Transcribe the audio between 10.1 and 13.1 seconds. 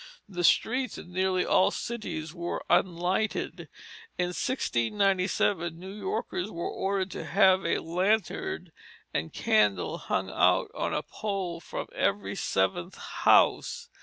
out on a pole from every seventh